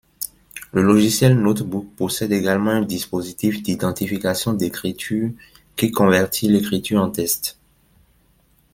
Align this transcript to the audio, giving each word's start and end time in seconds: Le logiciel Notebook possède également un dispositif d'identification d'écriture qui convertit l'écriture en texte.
Le 0.71 0.81
logiciel 0.81 1.39
Notebook 1.39 1.85
possède 1.95 2.31
également 2.31 2.71
un 2.71 2.81
dispositif 2.81 3.61
d'identification 3.61 4.53
d'écriture 4.53 5.29
qui 5.75 5.91
convertit 5.91 6.47
l'écriture 6.47 6.99
en 7.03 7.11
texte. 7.11 7.59